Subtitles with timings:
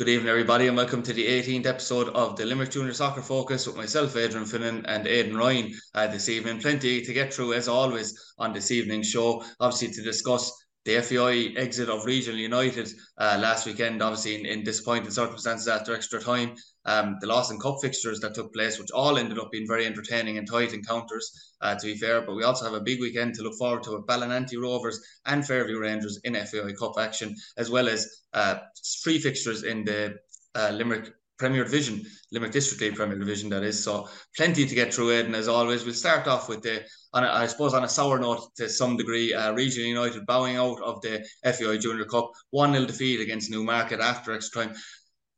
[0.00, 3.66] Good evening, everybody, and welcome to the 18th episode of the Limerick Junior Soccer Focus
[3.66, 6.58] with myself, Adrian Finnan, and Aidan Ryan uh, this evening.
[6.58, 9.44] Plenty to get through, as always, on this evening's show.
[9.60, 10.50] Obviously, to discuss
[10.84, 12.88] the FAI exit of Regional United
[13.18, 16.54] uh, last weekend, obviously in, in, disappointing circumstances after extra time.
[16.86, 20.38] Um, the Lawson Cup fixtures that took place, which all ended up being very entertaining
[20.38, 22.22] and tight encounters, uh, to be fair.
[22.22, 25.46] But we also have a big weekend to look forward to with Ballynanty Rovers and
[25.46, 28.56] Fairview Rangers in FAI Cup action, as well as uh,
[29.04, 30.16] three fixtures in the
[30.54, 33.82] uh, Limerick Premier Division, Limerick District League Premier Division, that is.
[33.82, 35.24] So plenty to get through it.
[35.24, 36.84] And as always, we'll start off with the,
[37.14, 40.56] on a, I suppose, on a sour note to some degree, uh, Regional United bowing
[40.56, 44.76] out of the FAI Junior Cup, 1 0 defeat against Newmarket after extra time.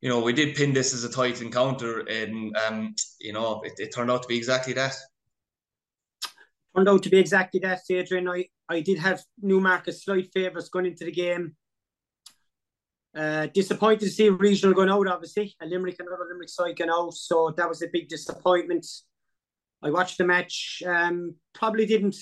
[0.00, 3.74] You know, we did pin this as a tight encounter, and, um, you know, it,
[3.78, 4.96] it turned out to be exactly that.
[6.74, 8.28] Turned out to be exactly that, Adrian.
[8.28, 11.54] I, I did have Newmarket slight favourites going into the game.
[13.14, 15.54] Uh, disappointed to see regional going out, obviously.
[15.60, 18.86] A Limerick, another Limerick side going out, so that was a big disappointment.
[19.82, 20.82] I watched the match.
[20.86, 22.16] Um, probably didn't,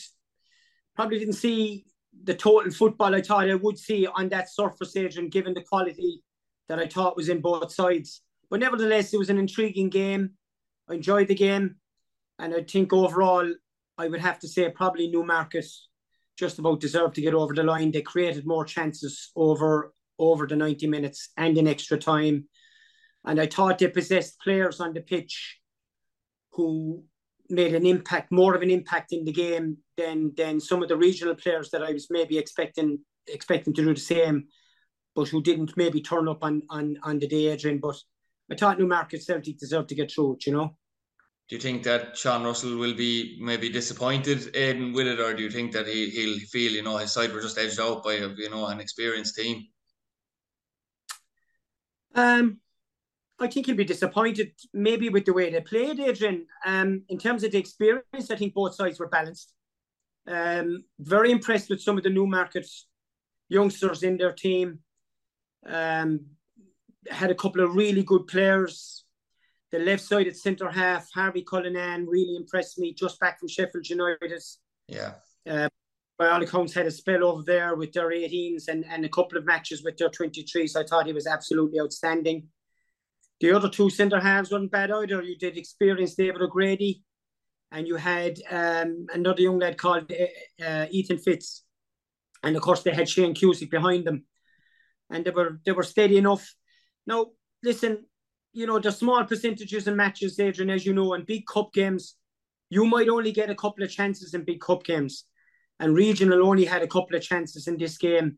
[0.96, 1.84] probably didn't see
[2.24, 5.62] the total football I thought I would see on that surface age, and given the
[5.62, 6.24] quality
[6.68, 8.22] that I thought was in both sides.
[8.50, 10.30] But nevertheless, it was an intriguing game.
[10.88, 11.76] I enjoyed the game,
[12.40, 13.48] and I think overall,
[13.96, 15.66] I would have to say probably Newmarket
[16.36, 17.92] just about deserved to get over the line.
[17.92, 22.46] They created more chances over over the 90 minutes and in extra time.
[23.24, 25.58] And I thought they possessed players on the pitch
[26.52, 27.04] who
[27.48, 30.96] made an impact, more of an impact in the game than than some of the
[30.96, 34.44] regional players that I was maybe expecting expecting to do the same,
[35.14, 37.78] but who didn't maybe turn up on on on the day, Adrian.
[37.78, 37.96] But
[38.50, 40.76] I thought Newmarket Celtic deserved to get through it, you know.
[41.48, 45.42] Do you think that Sean Russell will be maybe disappointed in with it, or do
[45.42, 48.14] you think that he he'll feel you know his side were just edged out by
[48.14, 49.66] a, you know an experienced team?
[52.14, 52.58] Um,
[53.38, 56.46] I think he'll be disappointed maybe with the way they played, Adrian.
[56.66, 59.54] Um, in terms of the experience, I think both sides were balanced.
[60.26, 62.86] Um, very impressed with some of the Newmarket's
[63.48, 64.80] youngsters in their team.
[65.66, 66.26] Um,
[67.10, 69.04] had a couple of really good players.
[69.72, 73.88] The left side at centre half, Harvey Cullinan, really impressed me just back from Sheffield
[73.88, 74.42] United.
[74.86, 75.14] Yeah.
[75.48, 75.68] Uh,
[76.20, 79.38] by all accounts, had a spell over there with their 18s and, and a couple
[79.38, 80.76] of matches with their 23s.
[80.76, 82.48] I thought he was absolutely outstanding.
[83.40, 85.22] The other two centre halves weren't bad either.
[85.22, 87.02] You did experience David O'Grady,
[87.72, 91.64] and you had um, another young lad called uh, uh, Ethan Fitz,
[92.42, 94.26] and of course they had Shane Cusick behind them,
[95.08, 96.54] and they were they were steady enough.
[97.06, 97.28] Now,
[97.64, 98.04] listen,
[98.52, 102.16] you know the small percentages in matches, Adrian, as you know, in big cup games,
[102.68, 105.24] you might only get a couple of chances in big cup games
[105.80, 108.36] and Regional only had a couple of chances in this game.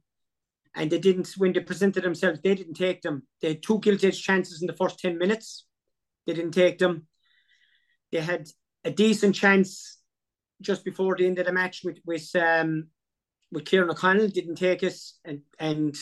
[0.75, 3.27] And they didn't, when they presented themselves, they didn't take them.
[3.43, 5.67] They had two gilt chances in the first 10 minutes.
[6.27, 7.07] They didn't take them.
[8.11, 8.49] They had
[8.85, 9.99] a decent chance
[10.63, 12.87] just before the end of the match with with um,
[13.51, 14.97] with Kieran O'Connell, didn't take it.
[15.25, 15.95] And, and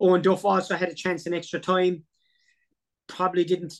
[0.00, 2.04] Owen Duff also had a chance in extra time.
[3.08, 3.74] Probably didn't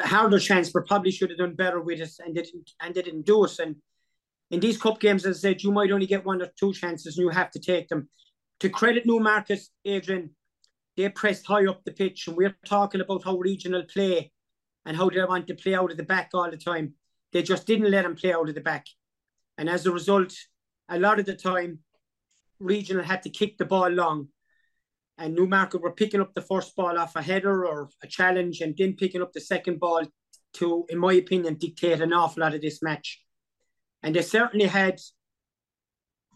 [0.00, 3.02] harder chance, but probably should have done better with it, and they didn't and they
[3.02, 3.58] didn't do it.
[3.58, 3.76] And
[4.50, 7.18] in these cup games, as I said, you might only get one or two chances
[7.18, 8.08] and you have to take them.
[8.60, 10.30] To credit Newmarket, Adrian,
[10.96, 14.32] they pressed high up the pitch, and we're talking about how regional play
[14.86, 16.94] and how they want to play out of the back all the time.
[17.32, 18.86] They just didn't let them play out of the back.
[19.58, 20.32] And as a result,
[20.88, 21.80] a lot of the time,
[22.58, 24.28] regional had to kick the ball long.
[25.18, 28.74] And Newmarket were picking up the first ball off a header or a challenge and
[28.76, 30.02] then picking up the second ball
[30.54, 33.20] to, in my opinion, dictate an awful lot of this match.
[34.02, 35.00] And they certainly had,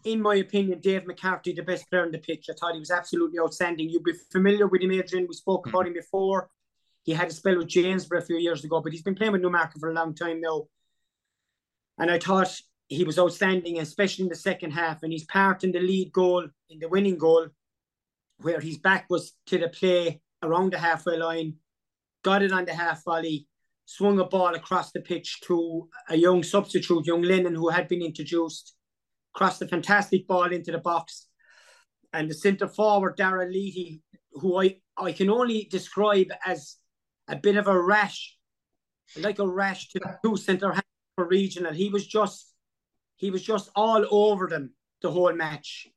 [0.03, 2.47] in my opinion, Dave McCarthy, the best player on the pitch.
[2.49, 3.89] I thought he was absolutely outstanding.
[3.89, 5.27] You'd be familiar with him, Adrian.
[5.27, 6.49] We spoke about him before.
[7.03, 9.41] He had a spell with Janesboro a few years ago, but he's been playing with
[9.41, 10.67] Newmarket for a long time now.
[11.97, 12.55] And I thought
[12.87, 15.01] he was outstanding, especially in the second half.
[15.03, 17.47] And he's part in the lead goal, in the winning goal,
[18.39, 21.55] where his back was to the play around the halfway line,
[22.23, 23.47] got it on the half volley,
[23.95, 28.01] swung a ball across the pitch to a young substitute, young Lennon, who had been
[28.01, 28.75] introduced,
[29.33, 31.27] crossed a fantastic ball into the box.
[32.13, 34.01] And the centre forward, Dara Leahy,
[34.31, 36.77] who I, I can only describe as
[37.27, 38.37] a bit of a rash,
[39.17, 40.83] like a rash to the two centre half
[41.15, 41.73] for regional.
[41.73, 42.53] He was just
[43.17, 45.87] he was just all over them the whole match.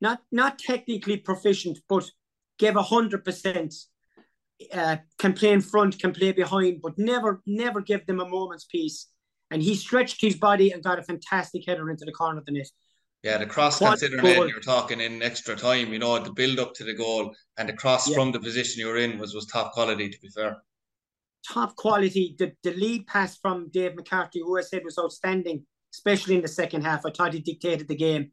[0.00, 2.10] Not not technically proficient, but
[2.58, 3.74] gave hundred percent
[4.72, 8.64] uh, can play in front, can play behind, but never, never give them a moment's
[8.64, 9.08] peace.
[9.50, 12.52] And he stretched his body and got a fantastic header into the corner of the
[12.52, 12.68] net.
[13.22, 16.74] Yeah, the cross Quad considering you're talking in extra time, you know, the build up
[16.74, 18.16] to the goal and the cross yeah.
[18.16, 20.58] from the position you were in was was top quality to be fair.
[21.50, 22.36] Top quality.
[22.38, 25.64] The the lead pass from Dave McCarthy, who I said was outstanding,
[25.94, 27.06] especially in the second half.
[27.06, 28.30] I thought he dictated the game.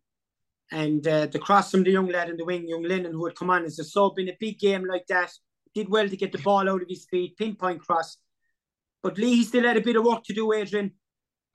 [0.72, 3.36] And uh, the cross from the young lad in the wing, young Lennon, who had
[3.36, 5.32] come on as a sub in a big game like that,
[5.74, 8.18] did well to get the ball out of his feet, pinpoint cross.
[9.04, 10.92] But Leahy still had a bit of work to do, Adrian,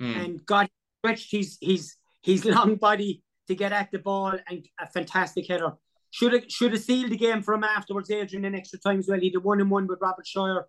[0.00, 0.24] mm.
[0.24, 0.68] and God
[0.98, 5.72] stretched his his his long body to get at the ball and a fantastic header.
[6.10, 9.08] Should have should have sealed the game for him afterwards, Adrian, in extra time as
[9.08, 9.20] well.
[9.20, 10.66] He did one and one with Robert Shire,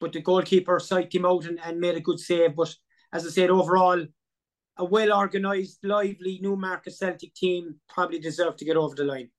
[0.00, 2.56] but the goalkeeper psyched him out and, and made a good save.
[2.56, 2.74] But
[3.12, 4.04] as I said, overall,
[4.76, 9.30] a well organised, lively Newmarket Celtic team probably deserve to get over the line.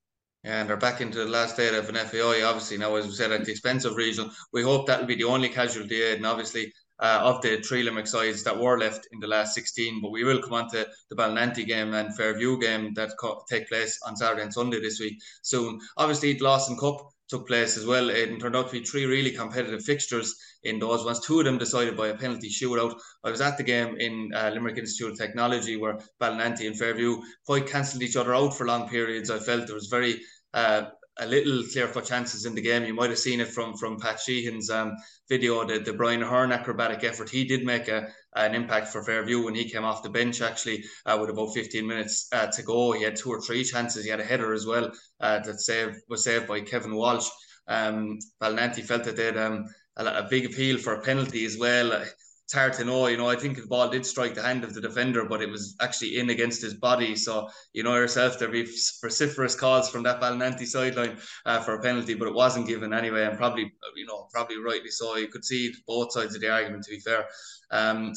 [0.46, 3.32] And they're back into the last day of an FAI, obviously, now, as we said,
[3.32, 4.30] at the expense of regional.
[4.52, 8.44] We hope that'll be the only casualty, and obviously, uh, of the three Limerick sides
[8.44, 10.00] that were left in the last 16.
[10.00, 13.68] But we will come on to the Ballynanty game and Fairview game that co- take
[13.68, 15.80] place on Saturday and Sunday this week soon.
[15.96, 18.10] Obviously, the Lawson Cup took place as well.
[18.10, 21.20] It turned out to be three really competitive fixtures in those ones.
[21.20, 22.98] Two of them decided by a penalty shootout.
[23.24, 27.20] I was at the game in uh, Limerick Institute of Technology where Ballynanty and Fairview
[27.44, 29.30] quite cancelled each other out for long periods.
[29.30, 30.20] I felt there was very
[30.54, 30.86] uh,
[31.18, 32.84] a little clear cut chances in the game.
[32.84, 34.96] You might have seen it from from Pat Sheehan's um,
[35.28, 37.30] video, the, the Brian Aherne acrobatic effort.
[37.30, 40.84] He did make a, an impact for Fairview when he came off the bench, actually,
[41.06, 42.92] uh, with about 15 minutes uh, to go.
[42.92, 44.04] He had two or three chances.
[44.04, 47.28] He had a header as well uh, that save, was saved by Kevin Walsh.
[47.68, 49.64] Um, Ballynanty felt that they had um,
[49.96, 52.04] a, a, big appeal for a penalty as well
[52.46, 53.08] it's hard to know.
[53.08, 55.50] You know, I think the ball did strike the hand of the defender, but it
[55.50, 57.16] was actually in against his body.
[57.16, 58.68] So you know yourself, there'd be
[59.02, 63.24] vociferous calls from that Ballynanty sideline uh, for a penalty, but it wasn't given anyway,
[63.24, 65.16] and probably you know probably rightly so.
[65.16, 66.84] You could see both sides of the argument.
[66.84, 67.26] To be fair.
[67.72, 68.12] Um,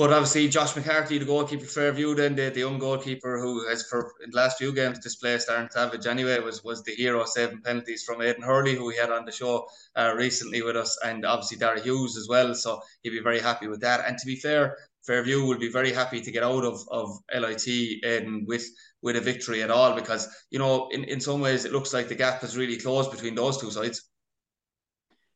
[0.00, 3.82] but obviously, Josh McCarthy, the goalkeeper for Fairview, then the, the young goalkeeper who has
[3.82, 7.60] for in the last few games displaced Aaron Savage anyway, was was the hero saving
[7.60, 9.66] penalties from Aidan Hurley, who we had on the show
[9.96, 12.54] uh, recently with us, and obviously Dara Hughes as well.
[12.54, 14.06] So he'd be very happy with that.
[14.06, 14.74] And to be fair,
[15.06, 17.66] Fairview will be very happy to get out of, of LIT
[18.02, 18.64] and with
[19.02, 22.08] with a victory at all because you know in, in some ways it looks like
[22.08, 24.08] the gap has really closed between those two sides.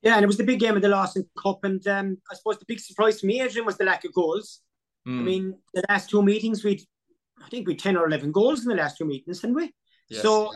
[0.04, 2.58] Yeah, and it was the big game of the Lawson Cup, and um, I suppose
[2.58, 4.60] the big surprise for me, Adrian, was the lack of goals.
[5.08, 5.14] Mm.
[5.14, 5.24] I hmm.
[5.24, 6.86] mean, the last two meetings, we
[7.42, 9.72] I think we ten or eleven goals in the last two meetings, didn't we?
[10.10, 10.52] Yes, so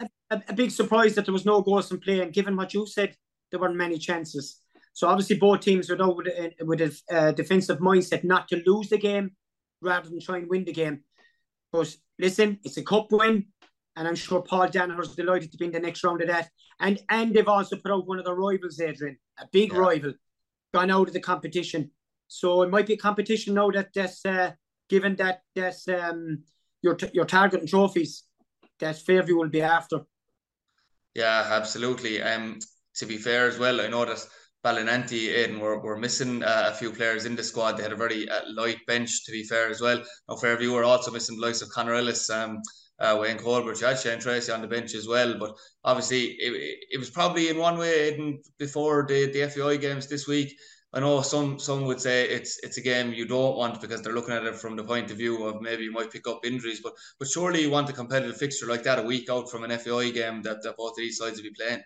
[0.00, 0.06] yeah.
[0.30, 2.86] a, a, big surprise that there was no goals in play, and given what you
[2.86, 3.14] said,
[3.50, 4.60] there weren't many chances.
[4.94, 8.62] So obviously, both teams were out with a, with a uh, defensive mindset not to
[8.66, 9.32] lose the game
[9.82, 11.00] rather than try and win the game.
[11.70, 13.46] But listen, it's a cup win
[13.96, 16.50] and I'm sure Paul Danaher's delighted to be in the next round of that.
[16.80, 19.78] And and they've also put out one of their rivals, Adrian, a big yeah.
[19.78, 20.14] rival,
[20.74, 21.90] gone out of the competition.
[22.28, 24.52] So it might be a competition now that that's uh,
[24.88, 26.44] given that that's um
[26.82, 28.24] your your target and trophies
[28.78, 30.00] that Fairview will be after.
[31.14, 32.22] Yeah, absolutely.
[32.22, 32.58] Um,
[32.96, 34.26] to be fair as well, I know that
[34.62, 37.76] Ballynanty, Aiden, were, were missing uh, a few players in the squad.
[37.76, 40.02] They had a very uh, light bench, to be fair as well.
[40.28, 42.60] Now, Fairview were also missing the likes of Conor Ellis, um,
[42.98, 45.36] uh, Wayne Colbert, you had Shane Tracy on the bench as well.
[45.38, 50.26] But obviously, it, it was probably in one way before the, the FAI games this
[50.26, 50.56] week.
[50.92, 54.14] I know some some would say it's it's a game you don't want because they're
[54.14, 56.80] looking at it from the point of view of maybe you might pick up injuries,
[56.82, 59.76] but but surely you want a competitive fixture like that a week out from an
[59.78, 61.82] FAI game that, that both of these sides will be playing.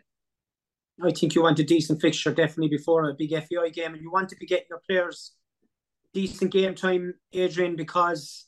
[1.03, 4.13] I think you want a decent fixture definitely before a big FAI game, and you
[4.13, 5.33] want to be getting your players
[6.13, 8.47] decent game time, Adrian, because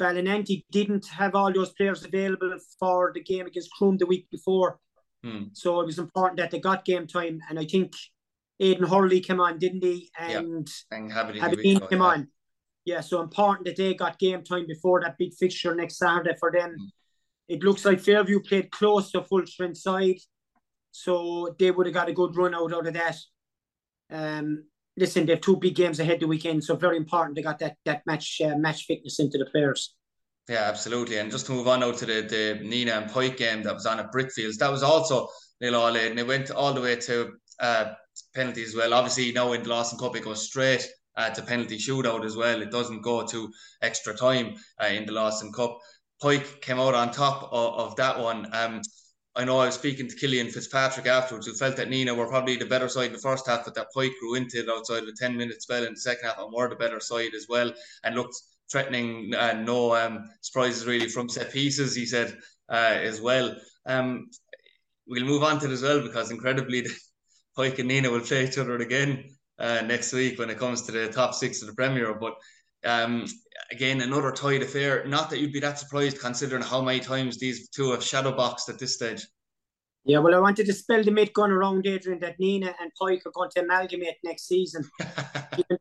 [0.00, 4.78] Ballynanty didn't have all those players available for the game against Croom the week before.
[5.22, 5.44] Hmm.
[5.52, 7.40] So it was important that they got game time.
[7.48, 7.92] And I think
[8.58, 10.10] Aidan Hurley came on, didn't he?
[10.18, 12.04] And, and Aberdeen came yeah.
[12.04, 12.28] on.
[12.86, 16.50] Yeah, so important that they got game time before that big fixture next Saturday for
[16.50, 16.74] them.
[16.78, 16.86] Hmm.
[17.48, 20.18] It looks like Fairview played close to full strength side.
[20.92, 23.16] So they would have got a good run out, out of that.
[24.10, 24.64] Um,
[25.00, 27.76] listen, they have two big games ahead the weekend, so very important they got that
[27.84, 29.94] that match uh, match fitness into the players.
[30.48, 31.18] Yeah, absolutely.
[31.18, 33.86] And just to move on now to the, the Nenagh and Pike game that was
[33.86, 35.28] on at Brickfields, that was also
[35.60, 36.18] nil all in.
[36.18, 37.92] It went all the way to uh,
[38.34, 38.94] penalties as well.
[38.94, 42.60] Obviously, now in the Lawson Cup, it goes straight uh, to penalty shootout as well.
[42.62, 45.78] It doesn't go to extra time uh, in the Lawson Cup.
[46.20, 48.48] Pike came out on top of, of that one.
[48.52, 48.82] Um,
[49.36, 52.56] I know I was speaking to Killian Fitzpatrick afterwards, who felt that Nenagh were probably
[52.56, 55.08] the better side in the first half, but that Pike grew into it outside of
[55.08, 57.72] a 10 minute spell in the second half and were the better side as well
[58.02, 58.34] and looked
[58.70, 59.32] threatening.
[59.34, 62.36] Uh, no um, surprises really from set pieces, he said
[62.68, 63.54] uh, as well.
[63.86, 64.30] Um,
[65.06, 66.86] we'll move on to it as well because incredibly,
[67.56, 69.24] Pike and Nenagh will play each other again
[69.60, 72.14] uh, next week when it comes to the top six of the Premier.
[72.14, 72.34] But
[72.84, 73.26] Um,
[73.70, 75.04] again, another tied affair.
[75.06, 78.68] Not that you'd be that surprised considering how many times these two have shadow boxed
[78.68, 79.26] at this stage.
[80.04, 83.22] Yeah, well, I wanted to spell the myth going around, Adrian, that Nenagh and Pike
[83.26, 84.88] are going to amalgamate next season.
[85.56, 85.78] given,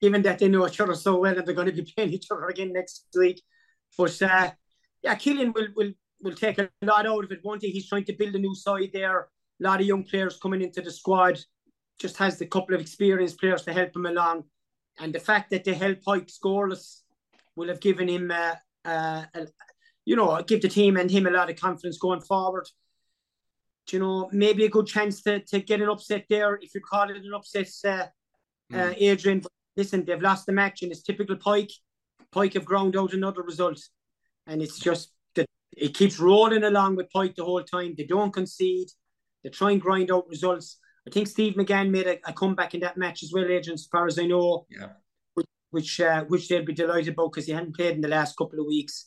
[0.00, 2.26] given, that they know each other so well and they're going to be playing each
[2.30, 3.42] other again next week.
[3.98, 4.50] But uh,
[5.02, 5.92] yeah, Killian will, will
[6.22, 7.70] will take a lot out of it, won't he?
[7.70, 9.20] He's trying to build a new side there.
[9.20, 9.28] A
[9.60, 11.38] lot of young players coming into the squad.
[11.98, 14.44] Just has the couple of experienced players to help him along.
[14.98, 17.00] And the fact that they held Pike scoreless
[17.56, 18.54] will have given him, uh,
[18.84, 19.46] uh, a,
[20.04, 22.68] you know, give the team and him a lot of confidence going forward.
[23.86, 26.80] Do you know, maybe a good chance to, to get an upset there, if you
[26.80, 28.06] call it an upset, uh,
[28.72, 28.94] mm.
[28.98, 29.40] Adrian.
[29.40, 31.72] But listen, they've lost the match and it's typical Pike.
[32.30, 33.80] Pike have ground out another result.
[34.46, 37.94] And it's just that it keeps rolling along with Pike the whole time.
[37.96, 38.88] They don't concede.
[39.42, 40.78] They try and grind out results.
[41.10, 43.86] I think Steve McGann made a, a comeback in that match as well, Adrian, as
[43.90, 44.66] far as I know.
[44.70, 44.90] Yeah
[45.70, 48.60] which uh, which they'll be delighted about because he hadn't played in the last couple
[48.60, 49.06] of weeks.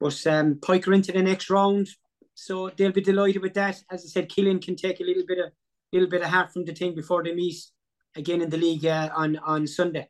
[0.00, 1.88] But um, Pike are into the next round,
[2.34, 3.82] so they'll be delighted with that.
[3.90, 5.52] As I said, Killian can take a little bit of
[5.92, 7.56] little bit of heart from the team before they meet
[8.14, 10.08] again in the league uh, on on Sunday.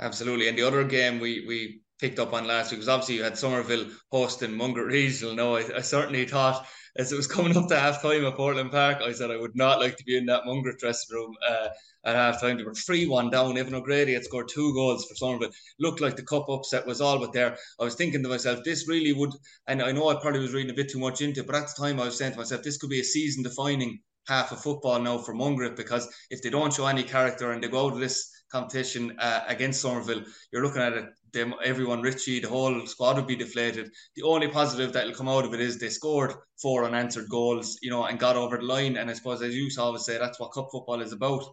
[0.00, 3.22] Absolutely, and the other game we we picked up on last week was obviously you
[3.22, 5.34] had Somerville hosting Mungret Regional.
[5.34, 8.70] No, I, I certainly thought as it was coming up to half time at Portland
[8.70, 11.34] Park, I said I would not like to be in that Mungret dressing room.
[11.46, 11.68] Uh,
[12.04, 12.56] at half time.
[12.56, 13.58] They were 3 1 down.
[13.58, 15.50] Evan O'Grady had scored two goals for Somerville.
[15.78, 17.56] Looked like the cup upset was all but there.
[17.80, 19.32] I was thinking to myself, this really would,
[19.66, 21.68] and I know I probably was reading a bit too much into it, but at
[21.68, 24.62] the time I was saying to myself, this could be a season defining half of
[24.62, 27.98] football now for Mungret because if they don't show any character and they go of
[27.98, 31.06] this competition uh, against Somerville, you're looking at it.
[31.32, 33.90] Them, everyone, Richie, the whole squad would be deflated.
[34.14, 37.78] The only positive that will come out of it is they scored four unanswered goals,
[37.82, 38.96] you know, and got over the line.
[38.96, 41.44] And I suppose, as you always say, that's what cup football is about.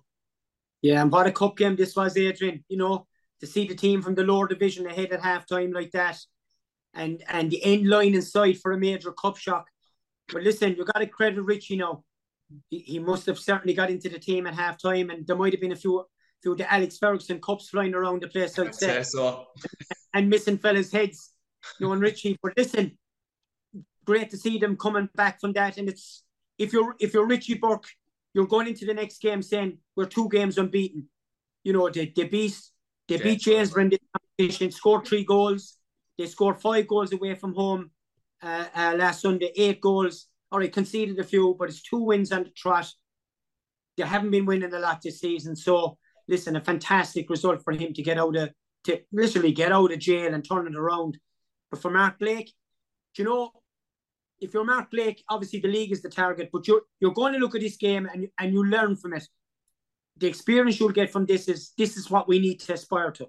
[0.83, 2.63] Yeah, and what a cup game this was, Adrian.
[2.69, 3.07] You know,
[3.39, 6.19] to see the team from the lower division ahead at half time like that,
[6.93, 9.65] and and the end line in sight for a major cup shock.
[10.31, 12.03] But listen, you got to credit Richie now.
[12.69, 15.53] He, he must have certainly got into the team at half time, and there might
[15.53, 16.05] have been a few
[16.41, 19.03] few the Alex Ferguson cups flying around the place say.
[19.03, 19.45] so.
[20.13, 21.31] and missing fellas' heads,
[21.79, 22.37] you know, and Richie.
[22.41, 22.97] But listen,
[24.05, 25.77] great to see them coming back from that.
[25.77, 26.23] And it's
[26.57, 27.87] if you're if you're Richie Burke
[28.33, 31.07] you're going into the next game saying we're two games unbeaten.
[31.63, 32.57] You know, they, they beat
[33.07, 33.23] they yeah.
[33.23, 35.77] beat Janesborough in this competition, scored three goals.
[36.17, 37.91] They scored five goals away from home
[38.41, 40.27] uh, uh, last Sunday, eight goals.
[40.51, 42.91] All right, conceded a few, but it's two wins on the trot.
[43.97, 45.55] They haven't been winning a lot this season.
[45.55, 45.97] So
[46.31, 48.49] listen, a fantastic result for him to get out of
[48.85, 51.19] to literally get out of jail and turn it around.
[51.69, 52.51] But for Mark Blake,
[53.17, 53.51] you know
[54.39, 57.39] if you're Mark Blake, obviously the league is the target, but you're you're going to
[57.39, 59.27] look at this game and and you learn from it.
[60.17, 63.27] The experience you'll get from this is this is what we need to aspire to.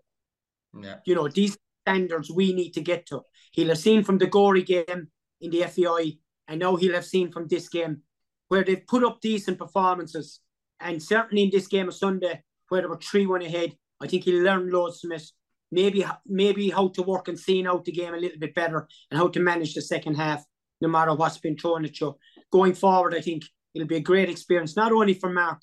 [0.80, 0.96] Yeah.
[1.04, 3.20] You know, these standards we need to get to.
[3.50, 5.08] He'll have seen from the Gorey game
[5.40, 6.18] in the FAI,
[6.48, 8.02] and now he'll have seen from this game
[8.48, 10.40] where they've put up decent performances.
[10.80, 12.42] And certainly in this game of Sunday,
[12.72, 15.22] where they were 3 1 ahead, I think he learned learn loads from it.
[15.70, 19.18] Maybe maybe how to work and seeing out the game a little bit better and
[19.20, 20.42] how to manage the second half
[20.80, 22.16] no matter what's been thrown at you.
[22.50, 23.42] Going forward, I think
[23.74, 25.60] it'll be a great experience, not only for Mark,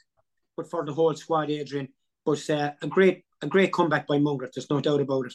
[0.56, 1.88] but for the whole squad, Adrian.
[2.26, 5.34] But uh, a great a great comeback by Mungret, there's no doubt about it.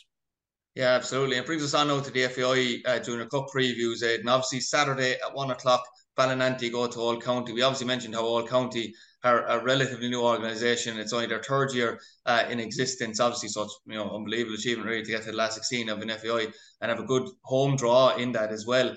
[0.77, 1.39] Yeah, absolutely.
[1.39, 4.21] It brings us on now to the FAI uh, Junior Cup previews, Ed.
[4.21, 5.85] And obviously, Saturday at one o'clock,
[6.17, 7.53] Ballynanty go to All County.
[7.53, 10.99] We obviously mentioned how All County are a relatively new organisation.
[10.99, 13.49] It's only their third year uh, in existence, obviously.
[13.49, 16.11] So it's you know unbelievable achievement really to get to the last 16 of an
[16.11, 16.47] FAI
[16.81, 18.95] and have a good home draw in that as well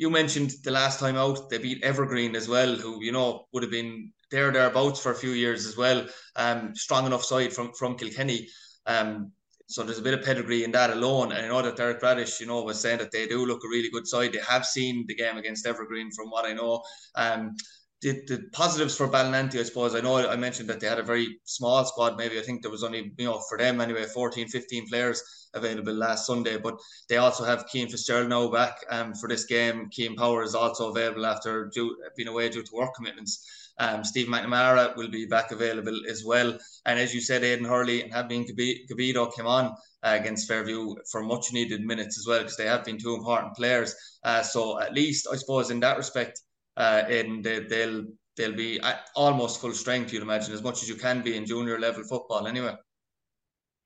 [0.00, 3.62] you mentioned the last time out they beat Evergreen as well, who you know would
[3.62, 6.06] have been there thereabouts for a few years as well.
[6.36, 8.48] Um, strong enough side from from Kilkenny.
[8.86, 9.30] Um,
[9.66, 11.32] so there's a bit of pedigree in that alone.
[11.32, 13.68] And I know that Derek Radish, you know, was saying that they do look a
[13.68, 14.32] really good side.
[14.32, 16.82] They have seen the game against Evergreen, from what I know.
[17.14, 17.54] Um,
[18.02, 21.02] the, the positives for Ballynanty, I suppose, I know I mentioned that they had a
[21.02, 22.16] very small squad.
[22.16, 25.92] Maybe I think there was only, you know, for them anyway, 14, 15 players available
[25.92, 26.56] last Sunday.
[26.56, 26.78] But
[27.08, 29.88] they also have Cian Fitzgerald now back um, for this game.
[29.92, 33.46] Cian Power is also available after due, being away due to work commitments.
[33.78, 36.58] Um, Steve McNamara will be back available as well.
[36.86, 41.22] And as you said, Aidan Hurley and Having Gabido came on uh, against Fairview for
[41.22, 43.94] much needed minutes as well because they have been two important players.
[44.24, 46.40] Uh, so at least, I suppose, in that respect,
[46.80, 48.04] uh, and they, will
[48.36, 48.80] they'll be
[49.14, 50.12] almost full strength.
[50.12, 52.74] You'd imagine as much as you can be in junior level football, anyway.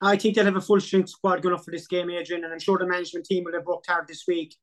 [0.01, 2.53] I think they'll have a full strength squad going up for this game, Adrian, and
[2.53, 4.55] I'm sure the management team will have worked hard this week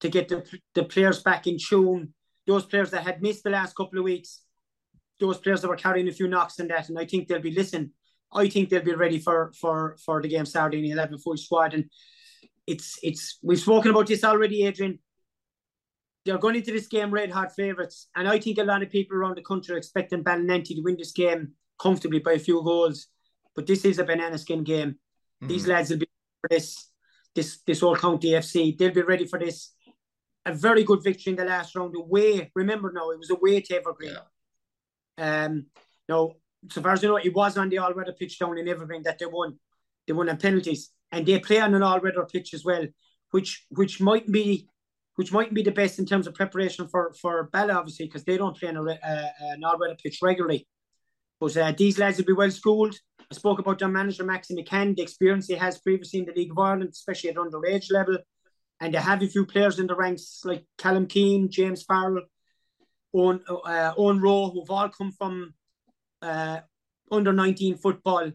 [0.00, 0.44] to get the,
[0.74, 2.12] the players back in tune.
[2.46, 4.42] Those players that had missed the last couple of weeks,
[5.18, 7.50] those players that were carrying a few knocks and that, and I think they'll be
[7.50, 7.92] listen.
[8.32, 11.36] I think they'll be ready for for for the game Saturday in the 11 full
[11.36, 11.74] squad.
[11.74, 11.86] And
[12.66, 14.98] it's it's we've spoken about this already, Adrian.
[16.26, 19.16] They're going into this game red hot favourites, and I think a lot of people
[19.16, 23.06] around the country are expecting Ballynanty to win this game comfortably by a few goals.
[23.54, 24.90] But this is a banana skin game.
[24.90, 25.46] Mm-hmm.
[25.46, 26.08] These lads will be
[26.40, 26.90] for this
[27.32, 28.76] this this old county FC.
[28.76, 29.72] They'll be ready for this.
[30.44, 32.50] A very good victory in the last round away.
[32.56, 34.16] Remember now, it was away to Evergreen.
[35.18, 35.44] Yeah.
[35.44, 35.66] Um,
[36.08, 36.32] now,
[36.70, 39.04] so far as I know, it was on the all weather pitch down in Evergreen
[39.04, 39.58] that they won.
[40.06, 42.84] They won on penalties, and they play on an all weather pitch as well,
[43.30, 44.68] which which might be
[45.16, 48.36] which might be the best in terms of preparation for for Bala, obviously, because they
[48.36, 50.66] don't play on a, uh, an all weather pitch regularly.
[51.40, 52.94] But uh, these lads will be well schooled.
[53.30, 56.52] I spoke about their manager, Maxi McCann, the experience he has previously in the League
[56.52, 58.18] of Ireland, especially at underage level.
[58.80, 62.22] And they have a few players in the ranks like Callum Keane, James Farrell,
[63.14, 65.54] Owen, uh, Owen Rowe, who've all come from
[66.22, 66.60] uh,
[67.10, 68.30] under 19 football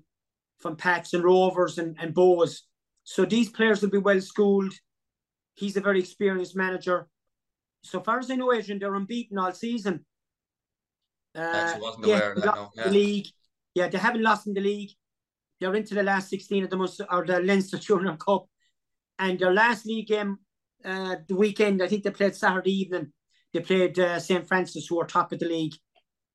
[0.60, 2.62] from Pats and Rovers and, and Bohs.
[3.04, 4.74] So these players will be well schooled.
[5.56, 7.08] He's a very experienced manager.
[7.84, 10.06] So far as I know, Adrian, they're unbeaten all season.
[11.36, 12.56] Uh, wasn't yeah, aware of that.
[12.56, 12.72] No.
[12.76, 12.84] Yeah.
[12.84, 13.28] The league.
[13.74, 14.92] Yeah, they haven't lost in the league.
[15.60, 18.48] They're into the last 16 of the most or the Leinster Junior Cup.
[19.20, 20.40] And their last league game,
[20.84, 23.14] uh, the weekend, I think they played Saturday evening.
[23.54, 24.48] They played uh, St.
[24.48, 25.76] Francis, who are top of the league.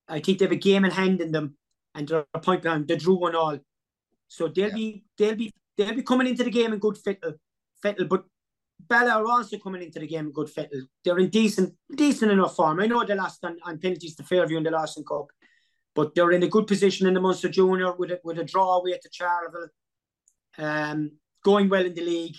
[0.09, 1.57] I think they have a game in hand in them,
[1.95, 2.87] and they're a point behind.
[2.87, 3.59] They drew one all,
[4.29, 4.75] so they'll yeah.
[4.75, 7.33] be they'll be they'll be coming into the game in good fittle,
[7.83, 8.07] fittle.
[8.07, 8.25] But
[8.81, 10.83] Bala are also coming into the game good fittle.
[11.05, 12.81] They're in decent decent enough form.
[12.81, 15.27] I know they lost on, on penalties to Fairview in the Lawson Cup,
[15.95, 18.79] but they're in a good position in the Munster Junior with a, with a draw
[18.79, 19.69] away to Charleville.
[20.59, 21.13] Um,
[21.45, 22.37] going well in the league.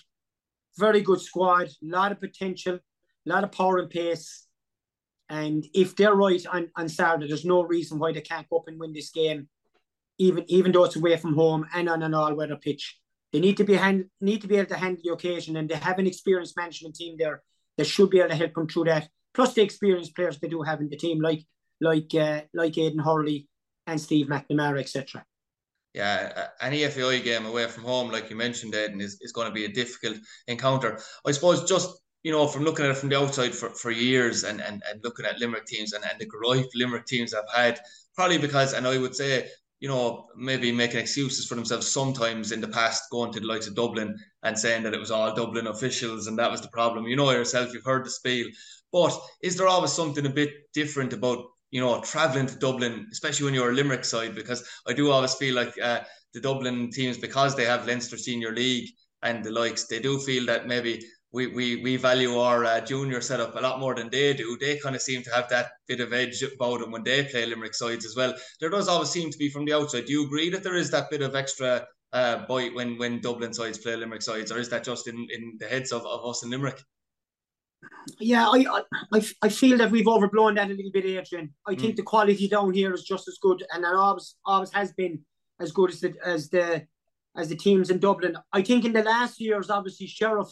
[0.78, 4.46] Very good squad, a lot of potential, a lot of power and pace.
[5.30, 8.68] And if they're right on, on Saturday, there's no reason why they can't go up
[8.68, 9.50] and win this game,
[10.18, 13.00] even even though it's away from home and on an all-weather pitch.
[13.34, 15.76] They need to be hand, need to be able to handle the occasion, and they
[15.76, 17.44] have an experienced management team there
[17.78, 19.10] that should be able to help them through that.
[19.34, 21.44] Plus the experienced players they do have in the team, like
[21.82, 23.48] like uh, like Aidan Hurley
[23.86, 25.26] and Steve McNamara, etc.
[25.94, 29.54] Yeah, an EFAI game away from home, like you mentioned, Aidan, is, is going to
[29.54, 31.00] be a difficult encounter.
[31.26, 34.44] I suppose just you know, from looking at it from the outside for, for years
[34.44, 37.80] and, and, and looking at Limerick teams and, and the gripe Limerick teams have had,
[38.16, 39.48] probably because, and I would say,
[39.80, 43.68] you know, maybe making excuses for themselves sometimes in the past, going to the likes
[43.68, 47.06] of Dublin and saying that it was all Dublin officials and that was the problem.
[47.06, 48.48] You know yourself, you've heard the spiel.
[48.92, 53.46] But is there always something a bit different about, you know, travelling to Dublin, especially
[53.46, 54.34] when you're a Limerick side?
[54.34, 56.02] Because I do always feel like uh,
[56.34, 58.90] the Dublin teams, because they have Leinster Senior League
[59.22, 63.22] and the likes, they do feel that maybe we, we, we value our uh, junior
[63.22, 64.58] setup a lot more than they do.
[64.60, 67.46] They kind of seem to have that bit of edge about them when they play
[67.46, 68.34] Limerick sides as well.
[68.60, 70.06] There does always seem to be from the outside.
[70.06, 73.54] Do you agree that there is that bit of extra uh, bite when, when Dublin
[73.54, 76.44] sides play Limerick sides, or is that just in, in the heads of, of us
[76.44, 76.82] in Limerick?
[78.20, 78.66] Yeah, I,
[79.14, 81.54] I I feel that we've overblown that a little bit, Adrian.
[81.68, 81.98] I think mm.
[81.98, 85.20] the quality down here is just as good, and it always always has been
[85.60, 86.88] as good as the as the
[87.36, 88.36] as the teams in Dublin.
[88.52, 90.48] I think in the last years, obviously Sheriff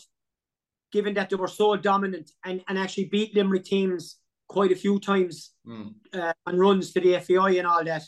[0.96, 4.16] given that they were so dominant and, and actually beat Limerick teams
[4.48, 5.94] quite a few times mm.
[6.14, 8.04] uh, and runs to the FAI and all that.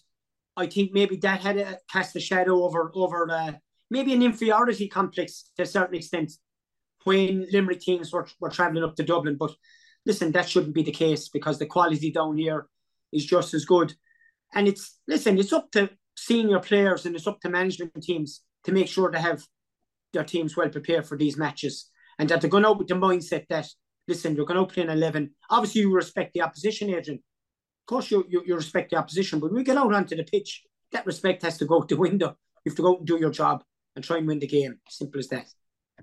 [0.56, 3.52] I think maybe that had a, cast a shadow over over uh,
[3.92, 6.32] maybe an inferiority complex to a certain extent
[7.04, 9.36] when Limerick teams were, were travelling up to Dublin.
[9.38, 9.54] But
[10.06, 12.68] listen, that shouldn't be the case because the quality down here
[13.12, 13.94] is just as good.
[14.56, 18.72] And it's listen, it's up to senior players and it's up to management teams to
[18.72, 19.44] make sure they have
[20.14, 23.46] their teams well prepared for these matches and that they're going out with the mindset
[23.50, 23.68] that
[24.08, 25.32] listen, you're going to play an eleven.
[25.50, 27.20] Obviously, you respect the opposition, agent.
[27.20, 30.24] Of course, you, you, you respect the opposition, but when we get out onto the
[30.24, 32.38] pitch, that respect has to go out the window.
[32.64, 33.64] You have to go and do your job
[33.96, 34.80] and try and win the game.
[34.90, 35.46] Simple as that.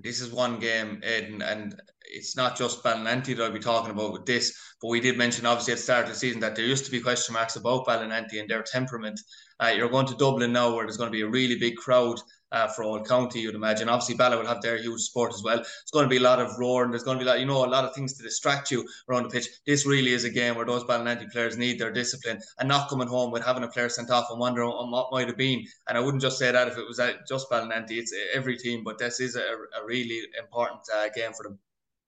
[0.03, 4.13] This is one game, Aidan, and it's not just Ballynanty that I'll be talking about
[4.13, 6.65] with this, but we did mention obviously at the start of the season that there
[6.65, 9.21] used to be question marks about Ballynanty and their temperament.
[9.61, 12.19] Uh, you're going to Dublin now where there's going to be a really big crowd
[12.55, 13.89] uh, for all county, you'd imagine.
[13.89, 15.59] Obviously, Bala will have their huge support as well.
[15.59, 16.91] It's going to be a lot of roaring.
[16.91, 19.25] There's going to be, like, you know, a lot of things to distract you around
[19.25, 19.49] the pitch.
[19.67, 23.09] This really is a game where those Ballynanty players need their discipline and not coming
[23.09, 25.65] home with having a player sent off and wondering what might have been.
[25.89, 28.99] And I wouldn't just say that if it was just Ballynanty, it's every team, but
[28.99, 31.59] this is a, a really important uh, game for them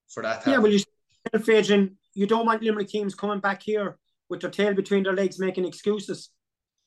[0.09, 0.47] for that.
[0.47, 0.81] Yeah, well, you
[1.35, 5.39] Adrian, you don't want Limerick teams coming back here with their tail between their legs
[5.41, 6.31] making excuses.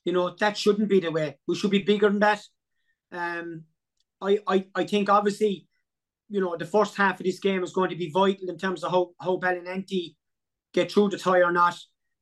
[0.06, 1.38] You know, that shouldn't be the way.
[1.46, 2.42] We should be bigger than that.
[3.12, 3.64] Um,
[4.22, 5.68] I, I, I think obviously,
[6.30, 8.84] you know, the first half of this game is going to be vital in terms
[8.84, 10.16] of how how Ballynanty
[10.74, 11.78] get through the tie or not.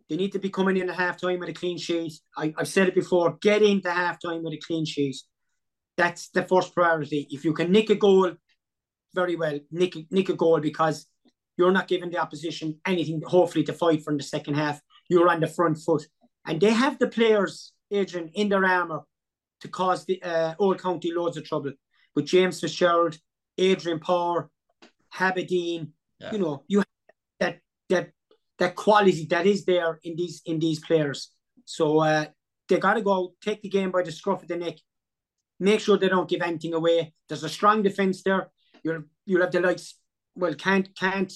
[0.10, 2.14] They need to be coming in at half time with a clean sheet.
[2.38, 5.18] I, I've said it before get into half time with a clean sheet.
[5.98, 7.28] That's the first priority.
[7.30, 8.34] If you can nick a goal,
[9.14, 11.08] very well, nick, nick a goal because
[11.58, 14.80] you're not giving the opposition anything, hopefully, to fight for in the second half.
[15.10, 16.06] You're on the front foot.
[16.46, 19.02] And they have the players, Adrian, in their armour
[19.62, 21.74] to cause the uh, Old County loads of trouble.
[22.16, 23.18] With James Fitzgerald,
[23.58, 24.50] Adrian Power,
[25.10, 26.32] Haberdine, yeah.
[26.32, 26.88] you know, you have
[27.40, 28.12] that that
[28.60, 31.32] that quality that is there in these in these players.
[31.66, 32.26] So uh,
[32.68, 34.78] they got to go take the game by the scruff of the neck.
[35.60, 37.14] Make sure they don't give anything away.
[37.28, 38.50] There's a strong defense there.
[38.84, 39.96] You'll you'll have the likes.
[40.36, 41.32] Well, can't can't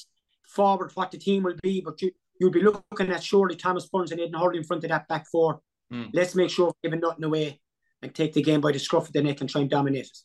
[0.47, 4.11] forward what the team will be, but you you'll be looking at surely Thomas Burns
[4.11, 5.61] and Aidan Hurley in front of that back four.
[5.93, 6.09] Mm.
[6.13, 7.59] Let's make sure we're giving nothing away
[8.01, 10.17] and take the game by the scruff of the neck and try and dominate it.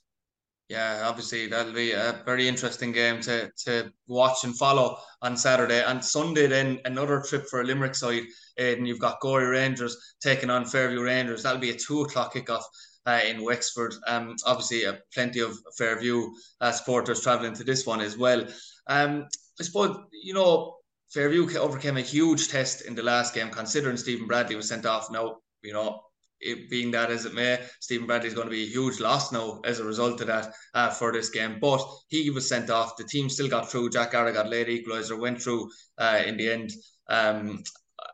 [0.68, 5.84] Yeah, obviously that'll be a very interesting game to to watch and follow on Saturday
[5.84, 6.48] and Sunday.
[6.48, 8.24] Then another trip for a Limerick side,
[8.58, 11.44] and you've got Gorey Rangers taking on Fairview Rangers.
[11.44, 12.64] That'll be a two o'clock kickoff
[13.06, 13.94] uh, in Wexford.
[14.08, 18.44] Um, obviously, uh, plenty of Fairview uh, supporters travelling to this one as well.
[18.88, 19.28] Um,
[19.60, 20.78] I suppose you know
[21.14, 25.12] Fairview overcame a huge test in the last game, considering Stephen Bradley was sent off.
[25.12, 26.00] Now you know
[26.40, 29.32] it being that as it may, Stephen Bradley is going to be a huge loss
[29.32, 31.58] now as a result of that uh, for this game.
[31.60, 32.96] But he was sent off.
[32.96, 33.90] The team still got through.
[33.90, 36.72] Jack Gara got late equaliser, went through uh, in the end
[37.08, 37.62] um,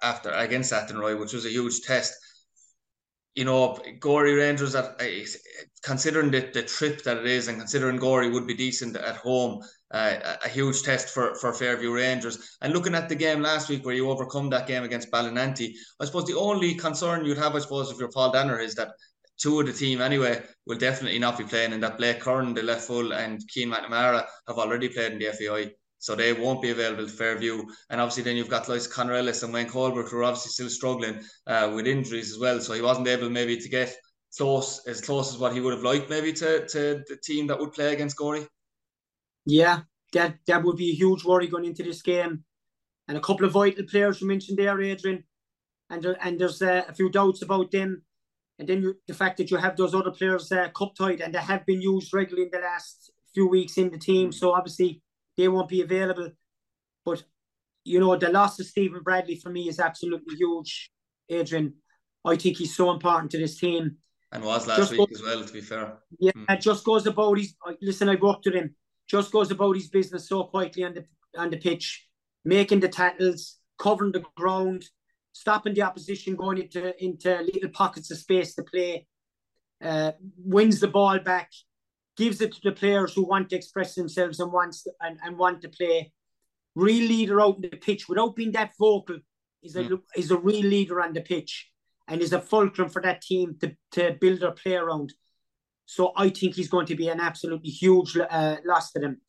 [0.03, 2.15] after against Athenry, which was a huge test.
[3.35, 5.07] You know, Gorey Rangers, are, uh,
[5.83, 9.63] considering the, the trip that it is, and considering Gorey would be decent at home,
[9.91, 12.57] uh, a huge test for, for Fairview Rangers.
[12.61, 16.05] And looking at the game last week where you overcome that game against Ballynanty, I
[16.05, 18.93] suppose the only concern you'd have, I suppose, if you're Paul Danaher is that
[19.39, 22.63] two of the team anyway will definitely not be playing, and that Blake Curran, the
[22.63, 25.73] left full, and Keane McNamara have already played in the FAI.
[26.03, 27.63] So they won't be available to Fairview.
[27.89, 30.69] And obviously then you've got like Conor Ellis and Wayne Colbert who are obviously still
[30.69, 32.59] struggling uh, with injuries as well.
[32.59, 33.95] So he wasn't able maybe to get
[34.37, 37.61] close as close as what he would have liked maybe to, to the team that
[37.61, 38.49] would play against Gorey.
[39.47, 42.43] Yeah, that that would be a huge worry going into this game.
[43.07, 45.23] And a couple of vital players you mentioned there, Adrian,
[45.89, 48.03] and and there's uh, a few doubts about them.
[48.59, 51.33] And then you, the fact that you have those other players uh, cup tied and
[51.33, 55.01] they have been used regularly in the last few weeks in the team, so obviously
[55.37, 56.31] they won't be available.
[57.05, 57.25] But
[57.85, 60.91] you know the loss of Stephen Bradley for me is absolutely huge,
[61.29, 61.75] Adrian.
[62.25, 63.97] I think he's so important to this team.
[64.31, 65.99] And was last just week goes, as well, to be fair.
[66.19, 66.45] Yeah, mm.
[66.49, 67.55] it just goes about his.
[67.81, 68.75] Listen, I worked with him
[69.13, 71.05] just goes about his business so quietly on the
[71.37, 72.07] on the pitch,
[72.45, 74.85] making the tackles, covering the ground,
[75.33, 79.07] stopping the opposition going into into little pockets of space to play,
[79.83, 81.51] uh, wins the ball back,
[82.17, 85.39] gives it to the players who want to express themselves and wants to, and, and
[85.39, 86.13] want to play.
[86.75, 89.19] Real leader out in the pitch without being that vocal
[89.63, 90.01] is a mm.
[90.17, 91.71] is a real leader on the pitch
[92.09, 95.13] and is a fulcrum for that team to, to build their play around.
[95.85, 99.21] So I think he's going to be an absolutely huge uh, loss to them.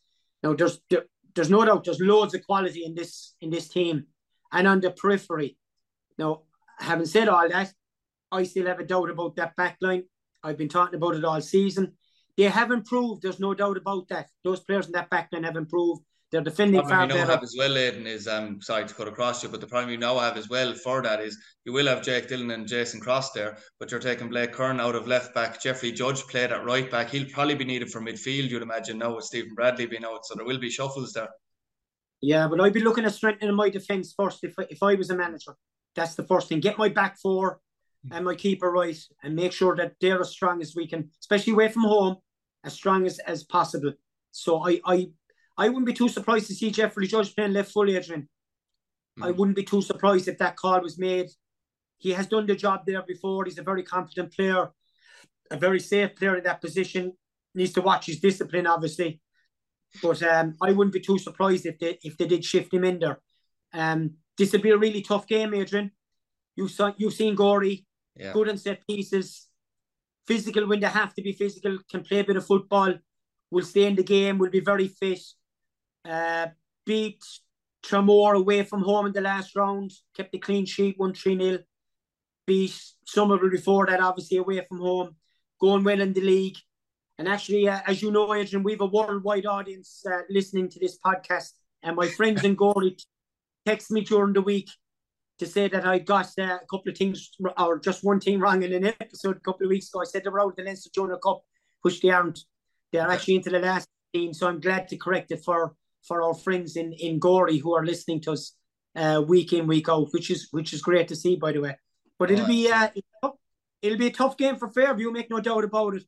[0.41, 1.03] Now there's there,
[1.35, 4.05] there's no doubt there's loads of quality in this in this team
[4.51, 5.57] and on the periphery.
[6.17, 6.43] Now,
[6.79, 7.73] having said all that,
[8.31, 10.03] I still have a doubt about that back line.
[10.43, 11.93] I've been talking about it all season.
[12.37, 13.21] They have improved.
[13.21, 14.29] There's no doubt about that.
[14.43, 16.01] Those players in that back line have improved.
[16.31, 19.07] They're defending the problem you now have as well, Aidan, is um sorry to cut
[19.07, 21.85] across you, but the problem you now have as well for that is you will
[21.85, 25.35] have Jake Dillon and Jason Cross there, but you're taking Blake Curran out of left
[25.35, 25.61] back.
[25.61, 27.11] Jeffrey Judge played at right back.
[27.11, 30.25] He'll probably be needed for midfield, you'd imagine now with Stephen Bradley being out.
[30.25, 31.29] So there will be shuffles there.
[32.21, 35.11] Yeah, but I'd be looking at strengthening my defence first if I, if I was
[35.11, 35.53] a manager.
[35.95, 36.61] That's the first thing.
[36.61, 37.59] Get my back four
[38.11, 41.53] and my keeper right and make sure that they're as strong as we can, especially
[41.53, 42.17] away from home,
[42.63, 43.93] as strong as, as possible.
[44.31, 45.07] So I, I
[45.57, 48.27] I wouldn't be too surprised to see Jeffrey Judge playing left full, Adrian.
[49.19, 49.25] Mm.
[49.25, 49.37] I hmm.
[49.37, 51.29] wouldn't be too surprised if that call was made.
[51.97, 53.45] He has done the job there before.
[53.45, 54.69] He's a very confident player,
[55.51, 57.13] a very safe player in that position.
[57.55, 59.21] Needs to watch his discipline, obviously.
[60.01, 62.99] But um, I wouldn't be too surprised if they if they did shift him in
[62.99, 63.21] there.
[63.73, 65.91] Um, this will be a really tough game, Adrian.
[66.55, 68.33] You saw you've seen Gorey, yeah.
[68.33, 69.47] good and set pieces,
[70.27, 72.93] physical when they have to be physical, can play a bit of football,
[73.51, 75.21] will stay in the game, will be very fit.
[76.05, 76.47] Uh,
[76.85, 77.23] beat
[77.83, 81.59] Tramore away from home in the last round, kept the clean sheet, won 3 0.
[82.45, 85.15] Beat Somerville before that, obviously away from home,
[85.61, 86.57] going well in the league.
[87.17, 90.79] And actually, uh, as you know, Adrian, we have a worldwide audience uh, listening to
[90.79, 91.51] this podcast.
[91.83, 92.97] And my friends in Gorey
[93.65, 94.69] text me during the week
[95.39, 98.63] to say that I got uh, a couple of things, or just one thing wrong
[98.63, 100.01] in an episode a couple of weeks ago.
[100.01, 101.41] I said they were out of the Leinster Junior Cup,
[101.81, 102.39] which they aren't.
[102.91, 104.33] They're actually into the last team.
[104.33, 105.75] So I'm glad to correct it for
[106.07, 108.55] for our friends in, in Gorey who are listening to us.
[108.95, 111.77] uh, week in week out, which is which is great to see, by the way.
[112.19, 112.89] But it'll oh, be uh,
[113.81, 116.03] it'll be a tough game for Fairview, make no doubt about it.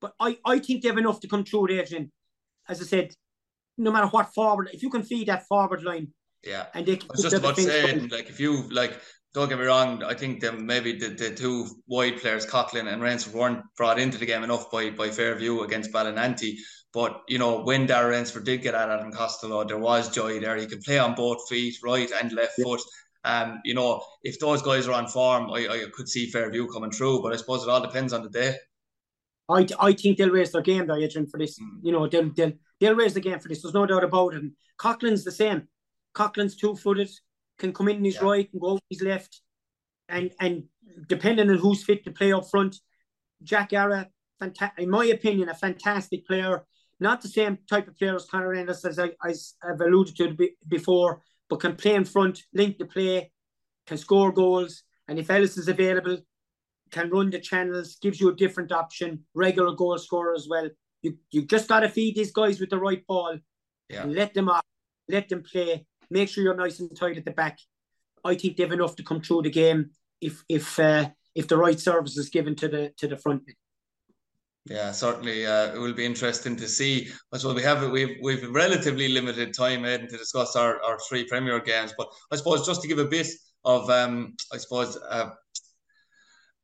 [0.00, 2.10] But I, I think they have enough to come through Adrian.
[2.68, 3.14] As I said,
[3.76, 6.12] no matter what forward, if you can feed that forward line,
[6.44, 6.66] yeah.
[6.74, 9.00] And they I was just about saying, like, if you like,
[9.34, 13.02] don't get me wrong, I think them maybe the, the two wide players, Coughlin and
[13.02, 16.56] Rainsford, weren't brought into the game enough by by Fairview against Ballynanty.
[16.92, 20.56] But you know, when Darren Rainsford did get at Adam Costello, there was joy there.
[20.56, 22.64] He could play on both feet, right and left yeah.
[22.64, 22.80] foot.
[23.22, 26.90] Um, you know, if those guys are on form, I, I could see Fairview coming
[26.90, 28.54] through, but I suppose it all depends on the day.
[29.48, 31.58] I, I think they'll raise their game, though, Adrian, for this.
[31.58, 31.80] Mm.
[31.82, 33.62] You know, they'll, they'll they'll raise the game for this.
[33.62, 34.42] There's no doubt about it.
[34.42, 35.68] And Coughlin's the same.
[36.20, 37.10] Coughlin's two footed,
[37.58, 38.24] can come in his yeah.
[38.24, 39.40] right and go his left,
[40.08, 40.64] and and
[41.08, 42.76] depending on who's fit to play up front,
[43.42, 44.08] Jack Yarra,
[44.42, 46.66] fanta- in my opinion, a fantastic player.
[47.02, 50.36] Not the same type of player as Conor Ennis, as I, as I've alluded to
[50.68, 53.32] before, but can play in front, link the play,
[53.86, 56.18] can score goals, and if Ellis is available,
[56.90, 60.68] can run the channels, gives you a different option, regular goal scorer as well.
[61.00, 63.38] You you just got to feed these guys with the right ball,
[63.88, 64.02] yeah.
[64.02, 64.66] and let them off,
[65.08, 65.86] let them play.
[66.10, 67.58] Make sure you're nice and tight at the back.
[68.24, 71.78] I think they've enough to come through the game if if uh, if the right
[71.78, 73.42] service is given to the to the front.
[74.66, 75.46] Yeah, certainly.
[75.46, 77.08] Uh, it will be interesting to see.
[77.32, 81.24] I suppose we have we've we've relatively limited time, Ed, to discuss our, our three
[81.24, 81.94] Premier games.
[81.96, 83.28] But I suppose just to give a bit
[83.64, 85.30] of um, I suppose uh,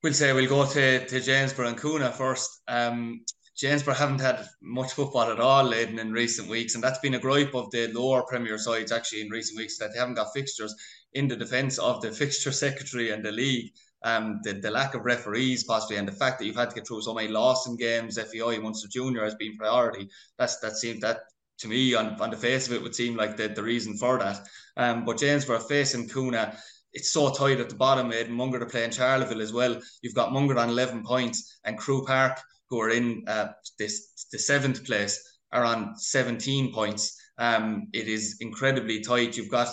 [0.02, 2.61] we'll say we'll go to to Janesboro and Coonagh first.
[2.68, 3.24] Um,
[3.57, 7.19] Janesboro haven't had much football at all, Aidan, in recent weeks, and that's been a
[7.19, 10.75] gripe of the lower Premier sides actually in recent weeks that they haven't got fixtures.
[11.14, 15.07] In the defence of the fixture secretary and the league, um, the, the lack of
[15.07, 18.19] referees possibly, and the fact that you've had to get through so many Lawson games,
[18.19, 20.09] FAI Munster Junior has been priority.
[20.38, 21.21] That's that seemed that
[21.59, 24.19] to me on, on the face of it would seem like the, the reason for
[24.19, 24.47] that.
[24.77, 26.57] Um, but Janesboro facing Coonagh,
[26.92, 28.29] it's so tight at the bottom, Ed.
[28.29, 29.81] Mungret to play in Charleville as well.
[30.03, 33.48] You've got Mungret on 11 points and Carew Park, who are in uh,
[33.79, 35.20] this the seventh place,
[35.52, 37.16] are on 17 points.
[37.38, 39.37] Um, it is incredibly tight.
[39.37, 39.68] You've got,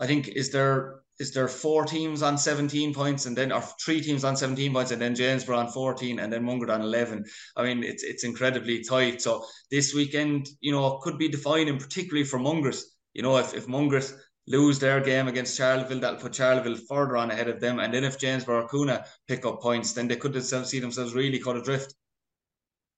[0.00, 4.00] I think, is there is there four teams on 17 points and then or three
[4.00, 7.24] teams on 17 points and then Janesboro on 14 and then Mungret on 11
[7.56, 12.24] I mean it's it's incredibly tight so this weekend you know could be defining particularly
[12.24, 14.14] for Mungers you know if, if Mungers
[14.48, 18.04] lose their game against Charleville that'll put Charleville further on ahead of them and then
[18.04, 21.94] if Janesboro or Coonagh pick up points then they could see themselves really cut adrift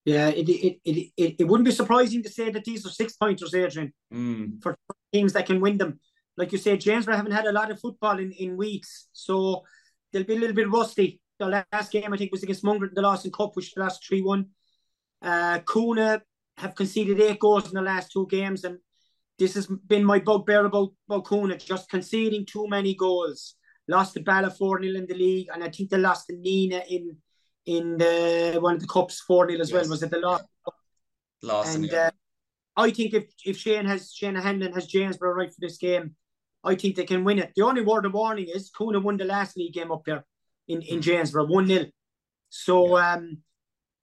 [0.05, 3.15] yeah, it, it, it, it, it wouldn't be surprising to say that these are six
[3.15, 4.63] pointers, Adrian, mm.
[4.63, 4.77] for
[5.13, 5.99] teams that can win them
[6.37, 9.63] like you say, James, we haven't had a lot of football in, in weeks, so
[10.13, 11.21] they'll be a little bit rusty.
[11.39, 14.23] The last game, I think, was against Mungret the Lawson Cup, which the last 3
[14.23, 14.47] 1.
[15.23, 16.21] Uh, Coonagh
[16.59, 18.79] have conceded eight goals in the last two games, and
[19.39, 23.55] this has been my bugbear about, about Coonagh, just conceding too many goals.
[23.87, 26.87] Lost to Bala 4 0 in the league, and I think they lost to Nenagh
[26.89, 27.17] in
[27.67, 29.75] in the one of the cups 4 0 as yes.
[29.75, 29.91] well.
[29.91, 30.45] Was it the last?
[31.43, 31.77] Lost.
[31.77, 32.11] And uh,
[32.77, 36.17] I think if, if Shane has Shane Hanlon has Janesboro right for this game,
[36.65, 37.53] I think they can win it.
[37.55, 40.25] The only word of warning is Coonagh won the last league game up there
[40.69, 41.03] in, in mm.
[41.03, 41.85] Janesboro, 1 0.
[42.49, 43.15] So yeah.
[43.15, 43.39] um,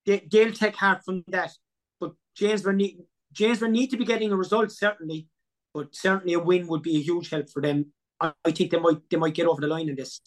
[0.06, 1.52] they, they'll take heart from that.
[2.00, 3.00] But Janesboro need,
[3.34, 5.28] Janesboro need to be getting a result, certainly.
[5.74, 7.93] But certainly a win would be a huge help for them.
[8.19, 10.21] I, I think they might they might get over the line in this.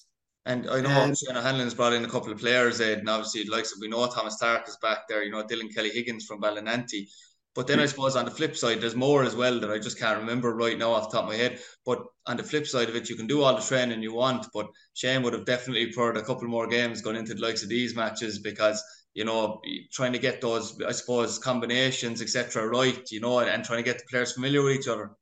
[0.47, 3.45] And I know um, Shane Hanlon's brought in a couple of players, Ed, and obviously,
[3.45, 6.43] likes like we know Thomas Stark is back there, you know, Dylan Kelly Higgins from
[6.43, 7.09] Ballynanty.
[7.55, 9.99] But then I suppose on the flip side, there's more as well that I just
[9.99, 11.61] can't remember right now off the top of my head.
[11.87, 14.47] But on the flip side of it, you can do all the training you want,
[14.53, 17.69] but Shane would have definitely preferred a couple more games going into the likes of
[17.69, 18.83] these matches because
[19.15, 19.61] you know
[19.93, 22.67] trying to get those, I suppose, combinations etc.
[22.67, 25.13] right, you know, and trying to get the players familiar with each other.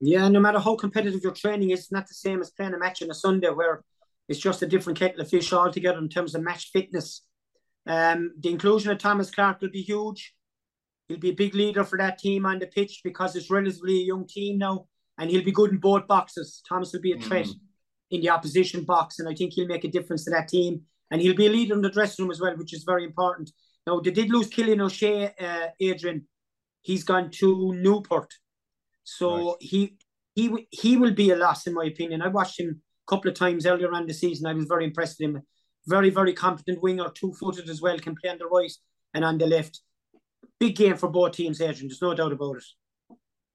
[0.00, 2.78] Yeah, no matter how competitive your training is, it's not the same as playing a
[2.78, 3.84] match on a Sunday where
[4.28, 7.22] it's just a different kettle of fish altogether in terms of match fitness.
[7.86, 10.34] Um, the inclusion of Thomas Clark will be huge
[11.08, 14.04] He'll be a big leader for that team on the pitch because it's relatively a
[14.04, 14.86] young team now,
[15.18, 16.62] and he'll be good in both boxes.
[16.68, 17.54] Thomas will be a threat mm.
[18.10, 20.82] in the opposition box, and I think he'll make a difference to that team.
[21.10, 23.50] And he'll be a leader in the dressing room as well, which is very important.
[23.86, 26.26] Now, they did lose Killian O'Shea, uh, Adrian.
[26.82, 28.34] He's gone to Newport.
[29.04, 29.96] So he
[30.34, 32.20] he he will be a loss, in my opinion.
[32.20, 34.46] I watched him couple of times earlier on the season.
[34.46, 35.42] I was very impressed with him.
[35.86, 38.72] Very, very competent winger, two footed as well, can play on the right
[39.14, 39.80] and on the left
[40.58, 41.88] big game for both teams, Adrian.
[41.88, 42.64] There's no doubt about it.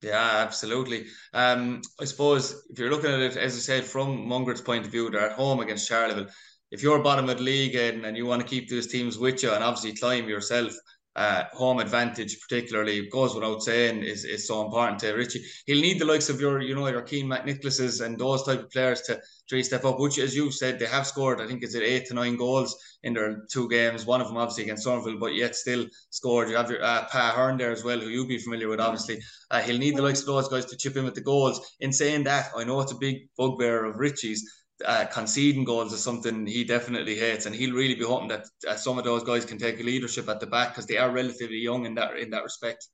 [0.02, 1.06] Yeah, absolutely.
[1.34, 4.92] Um, I suppose if you're looking at it, as I said, from Mungret's point of
[4.92, 6.30] view, they're at home against Charleville.
[6.72, 9.44] If you're bottom of the league Aidan, and you want to keep those teams with
[9.44, 10.74] you and obviously climb yourself,
[11.16, 15.44] uh, home advantage, particularly goes without saying, is, is so important to Richie.
[15.66, 18.72] He'll need the likes of your, you know, your Cian McNicholases and those type of
[18.72, 20.00] players to three step up.
[20.00, 21.40] Which, as you said, they have scored.
[21.40, 24.06] I think it's at eight to nine goals in their two games.
[24.06, 26.50] One of them obviously against Somerville, but yet still scored.
[26.50, 28.80] You have your uh, Pa Hearn there as well, who you'll be familiar with.
[28.80, 29.22] Obviously,
[29.52, 31.76] uh, he'll need the likes of those guys to chip in with the goals.
[31.80, 36.04] In saying that, I know it's a big bugbear of Richie's uh, conceding goals is
[36.04, 39.46] something he definitely hates, and he'll really be hoping that uh, some of those guys
[39.46, 42.44] can take leadership at the back because they are relatively young in that in that
[42.44, 42.88] respect.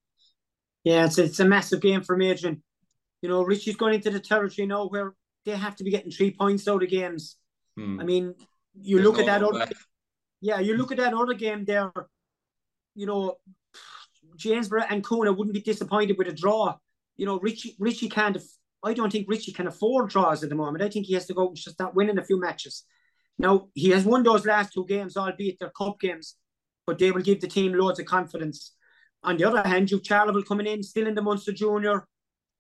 [0.84, 2.64] Yeah, it's it's a massive game for Adrian.
[3.22, 5.14] You know, Richie's going into the territory now where
[5.46, 7.38] they have to be getting three points out of games.
[7.76, 8.00] Hmm.
[8.00, 8.36] I mean,
[8.82, 9.68] you There's look no at that other,
[10.42, 11.92] yeah, you look at that other game there.
[12.96, 13.38] You know,
[14.36, 16.78] Janesboro and Coonagh wouldn't be disappointed with a draw.
[17.18, 18.38] You know, Richie Richie can't
[18.84, 20.84] I don't think Richie can afford draws at the moment.
[20.84, 22.86] I think he has to go and just start winning a few matches.
[23.38, 26.36] Now, he has won those last two games, albeit they're cup games,
[26.86, 28.76] but they will give the team loads of confidence.
[29.24, 32.08] On the other hand, you've Charleville coming in, still in the Munster Junior,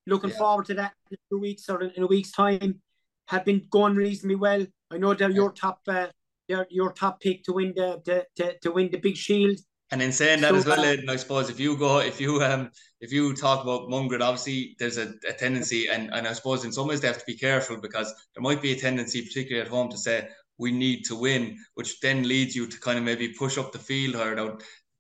[0.08, 0.38] looking yeah.
[0.38, 2.82] forward to that in a weeks or in a week's time.
[3.28, 4.66] Have been going reasonably well.
[4.92, 5.36] I know they're yeah.
[5.36, 6.08] your top, uh,
[6.48, 9.60] they're your top pick to win the, the to, to win the big shield.
[9.92, 12.44] And in saying that so, as well, Aidan, I suppose if you go, if you
[12.44, 12.70] um,
[13.02, 16.72] if you talk about Mungret, obviously there's a, a, tendency, and, and I suppose in
[16.72, 19.72] some ways they have to be careful because there might be a tendency, particularly at
[19.72, 20.28] home, to say
[20.60, 23.80] we need to win, which then leads you to kind of maybe push up the
[23.80, 24.36] field higher.
[24.36, 24.58] Now,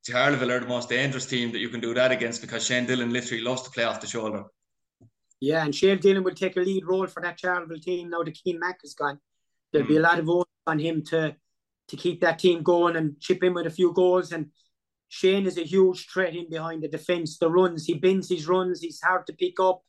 [0.08, 3.12] Charleville are the most dangerous team that you can do that against because Shane Dillon
[3.12, 4.45] literally loves to play off the shoulder.
[5.39, 8.23] Yeah, and Shane Dillon will take a lead role for that Charleville team now.
[8.23, 9.19] The Cian Mac is gone.
[9.71, 9.89] There'll mm.
[9.89, 11.36] be a lot of votes on him to
[11.89, 14.52] to keep that team going and chip in with a few goals and
[15.10, 17.38] Shane is a huge threat in behind the defence.
[17.38, 19.82] The runs, he bends his runs, he's hard to pick up.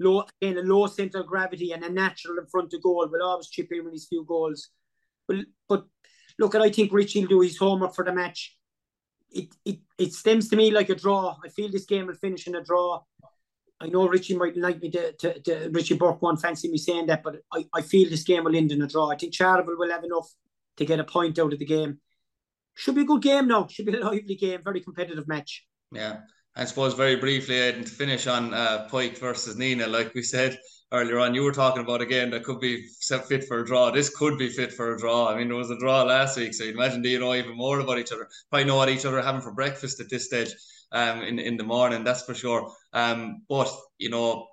[0.00, 3.22] Low again, a low centre of gravity and a natural in front of goal will
[3.22, 4.70] always chip in with his few goals.
[5.26, 5.86] But but
[6.38, 8.56] look, and I think Richie will do his homework for the match.
[9.30, 11.36] It it it stems to me like a draw.
[11.44, 13.02] I feel this game will finish in a draw.
[13.80, 17.06] I know Richie might like me to, to, to Richie Burke won't fancy me saying
[17.06, 19.08] that, but I, I feel this game will end in a draw.
[19.08, 20.28] I think Charleville will have enough
[20.78, 22.00] to get a point out of the game
[22.78, 23.66] should be a good game now.
[23.66, 25.66] Should be a lively game, very competitive match.
[25.92, 26.20] Yeah.
[26.56, 30.58] I suppose very briefly, and to finish on uh, Pike versus Nenagh, like we said
[30.90, 32.84] earlier on, you were talking about a game that could be
[33.28, 33.92] fit for a draw.
[33.92, 35.28] This could be fit for a draw.
[35.28, 37.78] I mean, there was a draw last week, so you imagine they know even more
[37.78, 38.26] about each other.
[38.50, 40.48] Probably know what each other are having for breakfast at this stage
[40.90, 42.72] um, in, in the morning, that's for sure.
[42.92, 44.48] Um, but, you know,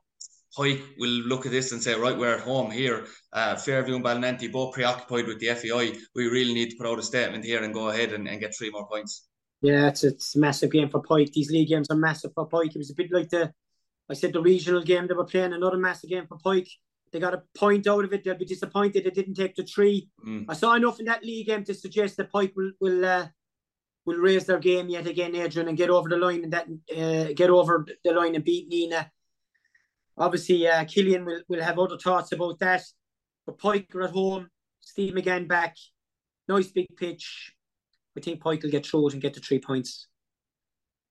[0.55, 3.07] Pike will look at this and say, right, we're at home here.
[3.33, 5.99] Uh, Fairview and Ballynanty both preoccupied with the FAI.
[6.15, 8.55] We really need to put out a statement here and go ahead and, and get
[8.55, 9.27] three more points.
[9.61, 11.31] Yeah, it's, it's a massive game for Pike.
[11.33, 12.75] These league games are massive for Pike.
[12.75, 13.51] It was a bit like the,
[14.09, 16.69] I said, the regional game they were playing, another massive game for Pike.
[17.11, 18.23] They got a point out of it.
[18.23, 20.09] They'll be disappointed they didn't take the three.
[20.25, 20.45] Mm.
[20.49, 23.27] I saw enough in that league game to suggest that Pike will will uh,
[24.05, 27.31] will raise their game yet again, Adrian, and get over the line and that uh,
[27.33, 29.09] get over the line and beat Nenagh
[30.17, 32.83] Obviously, uh, Killian will, will have other thoughts about that.
[33.45, 34.49] But Pike are at home,
[34.79, 35.75] Steve McGann back,
[36.47, 37.53] nice big pitch.
[38.17, 40.07] I think Pike will get through it and get the three points.